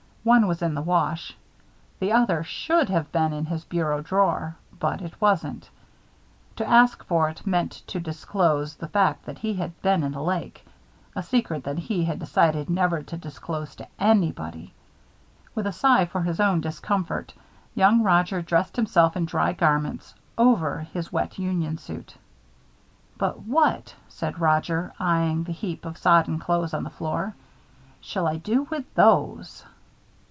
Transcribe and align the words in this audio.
One 0.23 0.45
was 0.45 0.61
in 0.61 0.75
the 0.75 0.83
wash. 0.83 1.35
The 1.99 2.11
other 2.11 2.43
should 2.43 2.89
have 2.89 3.11
been 3.11 3.33
in 3.33 3.47
his 3.47 3.65
bureau 3.65 4.03
drawer 4.03 4.55
but 4.79 5.01
it 5.01 5.19
wasn't. 5.19 5.71
To 6.57 6.69
ask 6.69 7.03
for 7.05 7.27
it 7.29 7.47
meant 7.47 7.71
to 7.87 7.99
disclose 7.99 8.75
the 8.75 8.87
fact 8.87 9.25
that 9.25 9.39
he 9.39 9.55
had 9.55 9.81
been 9.81 10.03
in 10.03 10.11
the 10.11 10.21
lake 10.21 10.63
a 11.15 11.23
secret 11.23 11.63
that 11.63 11.79
he 11.79 12.03
had 12.05 12.19
decided 12.19 12.69
never 12.69 13.01
to 13.01 13.17
disclose 13.17 13.75
to 13.77 13.87
anybody. 13.99 14.75
With 15.55 15.65
a 15.65 15.71
sigh 15.73 16.05
for 16.05 16.21
his 16.21 16.39
own 16.39 16.61
discomfort, 16.61 17.33
young 17.73 18.03
Roger 18.03 18.43
dressed 18.43 18.75
himself 18.75 19.17
in 19.17 19.25
dry 19.25 19.53
garments, 19.53 20.13
over 20.37 20.81
his 20.93 21.11
wet 21.11 21.39
union 21.39 21.79
suit. 21.79 22.13
"But 23.17 23.39
what," 23.41 23.95
said 24.07 24.39
Roger, 24.39 24.93
eying 25.01 25.45
the 25.45 25.51
heap 25.51 25.83
of 25.83 25.97
sodden 25.97 26.37
clothing 26.37 26.77
on 26.77 26.83
the 26.83 26.91
floor, 26.91 27.33
"shall 28.01 28.27
I 28.27 28.35
do 28.37 28.67
with 28.69 28.85
those?" 28.93 29.65